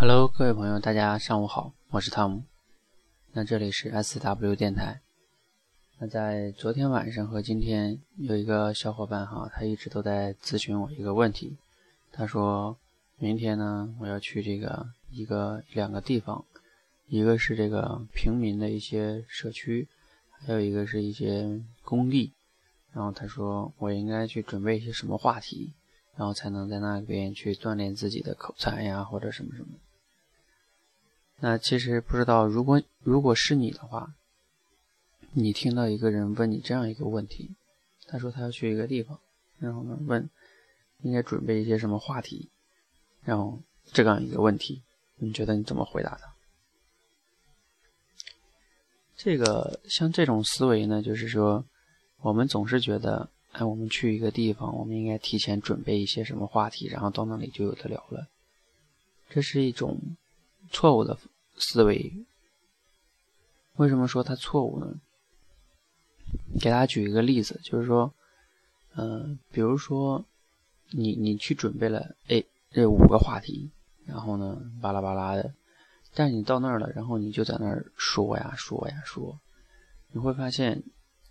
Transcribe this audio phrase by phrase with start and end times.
[0.00, 2.42] Hello，各位朋友，大家上午好，我是汤姆。
[3.34, 5.02] 那这里是 S W 电台。
[5.98, 11.58] 那在昨天晚上和今天，有一个小伙伴哈，他一直都在咨询我一个问题。
[12.12, 12.78] 他说
[13.18, 16.42] 明天呢，我要去这个一个两个地方，
[17.06, 19.86] 一个是这个平民的一些社区，
[20.30, 22.32] 还有一个是一些工地。
[22.94, 25.74] 然后他说我应该去准备一些什么话题，
[26.16, 29.68] 然后才能在那边去锻炼自己的口才呀，或者什么什么。
[31.42, 34.12] 那其实不知道，如果如果是你的话，
[35.32, 37.50] 你听到一个人问你这样一个问题，
[38.06, 39.18] 他说他要去一个地方，
[39.58, 40.28] 然后呢问
[41.00, 42.50] 应该准备一些什么话题，
[43.24, 44.82] 然后这样一个问题，
[45.16, 46.34] 你觉得你怎么回答他？
[49.16, 51.64] 这个像这种思维呢，就是说
[52.20, 58.28] 我们总是觉得，哎，我们去一个地方，我们应该提前准备一些什么话题，然后到那里就有的聊了，
[59.30, 59.98] 这是一种。
[60.70, 61.18] 错误的
[61.56, 62.24] 思维，
[63.74, 65.00] 为什么说它错误呢？
[66.60, 68.14] 给大家举一个例子，就是说，
[68.94, 70.24] 嗯，比如说，
[70.90, 73.68] 你你去准备了，哎，这五个话题，
[74.06, 75.52] 然后呢，巴拉巴拉的，
[76.14, 79.40] 但是你到那儿了，然后你就在那儿说呀说呀说，
[80.12, 80.82] 你会发现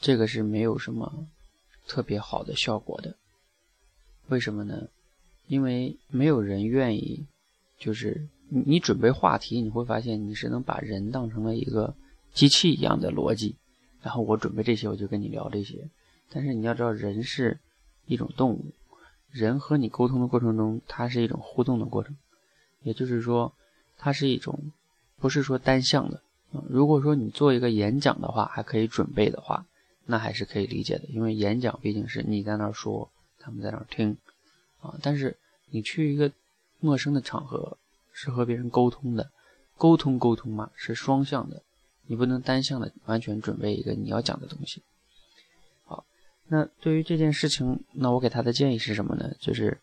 [0.00, 1.26] 这个是没有什么
[1.86, 3.14] 特别好的效果的。
[4.28, 4.88] 为什么呢？
[5.46, 7.26] 因为没有人愿意，
[7.78, 8.26] 就是。
[8.48, 11.94] 你你准备话题，你会发现你是能把人当成了一个
[12.32, 13.56] 机器一样的逻辑，
[14.02, 15.88] 然后我准备这些，我就跟你聊这些。
[16.30, 17.58] 但是你要知道，人是
[18.06, 18.72] 一种动物，
[19.30, 22.16] 人和你沟通的过程中，它是一种互动的过程，
[22.82, 23.52] 也就是说，
[23.98, 24.70] 它是一种
[25.18, 26.22] 不是说单向的。
[26.68, 29.66] 如果说你做一个演讲的话，还可以准备的话，
[30.04, 33.10] 那还是可以理解的，因为演讲毕竟是你在那儿说，
[33.40, 34.16] 他们在那儿听
[34.80, 34.94] 啊。
[35.02, 35.36] 但是
[35.70, 36.30] 你去一个
[36.78, 37.76] 陌生的场合。
[38.18, 39.30] 是和别人沟通的，
[39.76, 41.62] 沟通沟通嘛，是双向的，
[42.06, 44.82] 你不能单向的完全准备一个你要讲的东西。
[45.84, 46.06] 好，
[46.46, 49.34] 那对于这件事情，那我给他的建议是什么呢？
[49.38, 49.78] 就是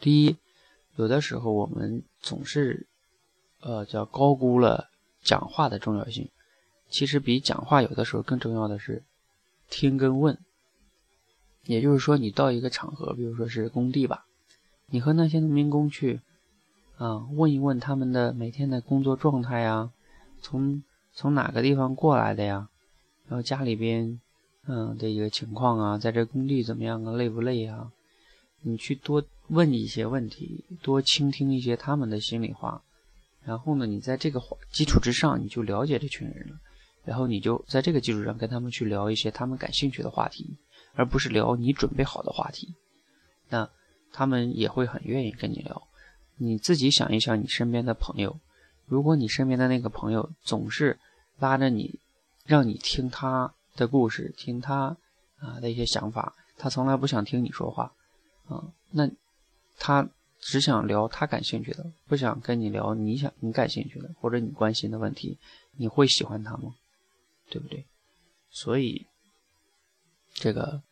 [0.00, 0.36] 第一，
[0.96, 2.88] 有的时候我们总是
[3.60, 4.88] 呃叫高估了
[5.22, 6.28] 讲话的重要性，
[6.90, 9.04] 其实比讲话有的时候更重要的是
[9.70, 10.36] 听跟问。
[11.62, 14.26] 也就是说，你到一个场合，比如说是工地吧，
[14.86, 16.20] 你和那些农民工去。
[16.96, 19.90] 啊，问一问他们的每天的工作状态呀，
[20.40, 22.68] 从从哪个地方过来的呀？
[23.28, 24.20] 然后家里边，
[24.66, 27.12] 嗯的一个情况啊，在这工地怎么样啊？
[27.12, 27.90] 累不累啊？
[28.62, 32.82] 你去多问一些问题，多倾听一些他们的心里话，
[33.44, 34.40] 然后呢，你在这个
[34.72, 36.58] 基础之上，你就了解这群人了，
[37.04, 40.56] 然后你就在这个基础上跟他们去聊一些他们感兴趣的话题，
[40.94, 42.74] 而不是聊你准备好的话题，
[43.50, 43.68] 那
[44.12, 45.86] 他们也会很愿意跟你聊。
[46.38, 48.38] 你自己想一想，你身边的朋友，
[48.84, 50.98] 如果你身边的那个朋友总是
[51.38, 51.98] 拉着你，
[52.44, 54.96] 让你听他的故事，听他
[55.38, 57.90] 啊的一些想法，他从来不想听你说话，
[58.48, 59.10] 啊，那
[59.78, 60.06] 他
[60.38, 65.38] 只想聊他感兴趣的，不想跟你聊你想你感兴趣的或者你关心的问题，
[65.72, 66.74] 你会喜欢他吗？
[67.48, 67.84] 对不对？
[68.50, 69.06] 所以
[70.34, 70.82] 这个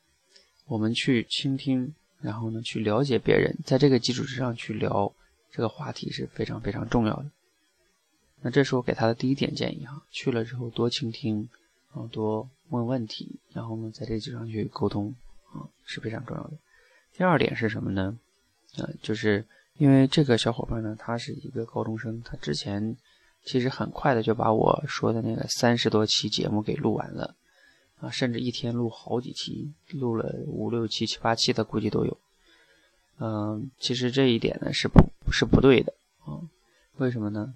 [0.66, 5.14] 我们去倾听，然后呢去了解别人，在这个基础之上去聊。
[5.54, 7.30] 这个话题是非常非常重要的。
[8.42, 11.48] 那这是我给他的第一点建议哈，去了之后多倾听，
[11.92, 15.14] 啊，多问问题，然后呢，在这基础上去沟通，
[15.52, 16.54] 啊，是非常重要的。
[17.16, 18.18] 第二点是什么呢？
[18.78, 19.46] 呃，就是
[19.78, 22.96] 因为这个小伙伴呢，他是一个高中生，他之前
[23.44, 27.36] 其实很快的就把我说的那个三十多期节目给录完了，
[28.00, 32.18] 啊，甚至一天录好几期，录了五六期、七八期的估计都有。
[33.18, 35.00] 嗯，其实这一点呢是不。
[35.32, 35.94] 是不对的
[36.26, 36.38] 啊？
[36.98, 37.54] 为什么呢？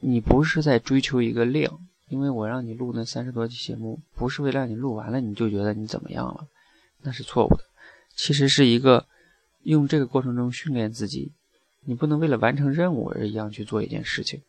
[0.00, 6.46] 你不是在追求一个量，因为我让你录那三十多期节目，不是为了让你录完了你就觉得你怎么样了，
[7.02, 7.64] 那是错误的。
[8.14, 9.06] 其实是一个
[9.62, 11.32] 用这个过程中训练自己，
[11.86, 14.42] 你不能为了完成任务而一样去做一件事情，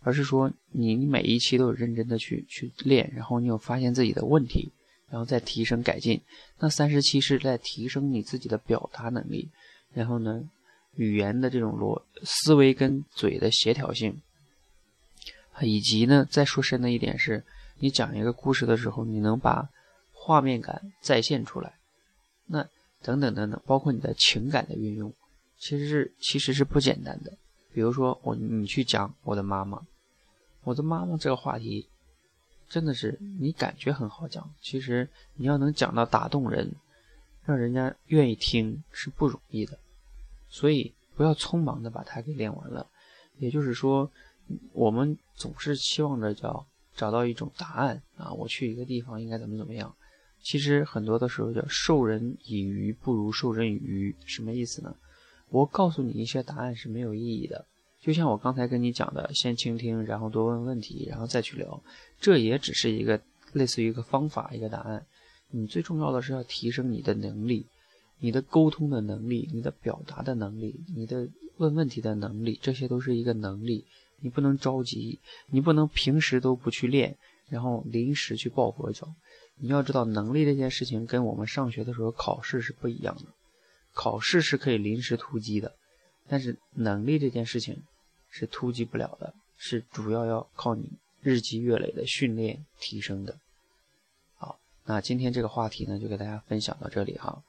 [0.00, 4.72] 而是说你你每一期都有认真的去去练，然后你有发现自己的问题，
[5.10, 6.20] 然后再提升改进。
[6.58, 9.50] 那三十期是在提升你自己的表达能力，
[9.96, 10.48] 然后呢？
[10.98, 14.22] 语言的这种逻思维跟嘴的协调性，
[15.60, 17.44] 以及呢，再说深的一点是，
[17.80, 19.68] 你讲一个故事的时候，你能把
[20.10, 21.74] 画面感再现出来，
[22.46, 22.66] 那
[23.02, 25.12] 等等等等，包括你的情感的运用，
[25.58, 27.36] 其实是其实是不简单的。
[27.74, 29.86] 比如说我你去讲我的妈妈，
[30.62, 31.86] 我的妈妈这个话题，
[32.70, 36.74] 真的是你感觉很好讲，其实你要能讲到打动人，
[37.44, 39.78] 让人家愿意听是不容易的。
[40.56, 42.86] 所以不要匆忙的把它给练完了，
[43.36, 44.10] 也就是说，
[44.72, 46.66] 我们总是期望着叫
[46.96, 49.94] 找到一种答案啊，我去一个地方应该怎么怎么样。
[50.42, 54.96] 其实很多的时候叫授人以鱼不如授人以渔，什么意思呢？
[55.50, 57.66] 我告诉你一些答案是没有意义的。
[58.00, 61.82] 就像我刚才跟你讲的，先倾听，然后多问问题，然后再去聊，
[62.18, 63.20] 这也只是一个
[63.52, 65.04] 类似于一个方法，一个答案。
[65.50, 67.66] 你最重要的是要提升你的能力，
[68.18, 73.84] 你的沟通的能力，你的表达的能力，你的问问题的能力，这些都是一个能力。
[74.20, 75.18] 你不能着急，
[75.48, 77.16] 你不能平时都不去练，
[77.48, 79.12] 然后临时去抱佛脚。
[79.56, 83.24] 你要知道，能力这件事情跟我们上学的时候考试是不一样的。
[83.92, 85.74] 考试是可以临时突击的，
[86.28, 87.82] 但是能力这件事情。
[88.28, 90.90] 是突击不了的，是主要要靠你
[91.22, 93.38] 日积月累的训练提升的。
[94.34, 97.42] 好，那今天这个话题呢，就给大家分享到这里哈。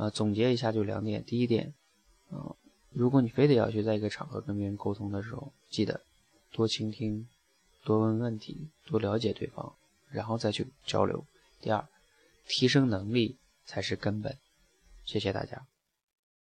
[0.00, 1.74] 呃，总结一下就两点，第一点，
[2.30, 2.56] 嗯，
[2.88, 6.00] 如果你非得要去在一个场合跟别人沟通的时候，记得
[6.52, 7.28] 多倾听，
[7.84, 9.74] 多问问题，多了解对方，
[10.10, 11.22] 然后再去交流。
[11.60, 11.86] 第二，
[12.48, 13.36] 提升能力
[13.66, 14.38] 才是根本。
[15.04, 15.66] 谢谢大家。